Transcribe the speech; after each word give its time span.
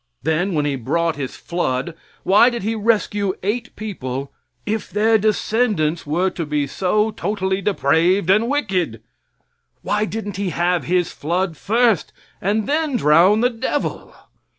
Then 0.23 0.55
when 0.55 0.65
He 0.65 0.77
brought 0.77 1.15
His 1.15 1.35
flood 1.35 1.93
why 2.23 2.49
did 2.49 2.63
He 2.63 2.73
rescue 2.73 3.35
eight 3.43 3.75
people 3.75 4.33
if 4.65 4.89
their 4.89 5.19
descendants 5.19 6.07
were 6.07 6.31
to 6.31 6.43
be 6.43 6.65
so 6.65 7.11
totally 7.11 7.61
depraved 7.61 8.31
and 8.31 8.49
wicked? 8.49 9.03
Why 9.83 10.05
didn't 10.05 10.37
He 10.37 10.49
have 10.49 10.85
His 10.85 11.11
flood 11.11 11.55
first, 11.55 12.13
and 12.41 12.65
then 12.67 12.95
drown 12.97 13.41
the 13.41 13.51
devil? 13.51 14.15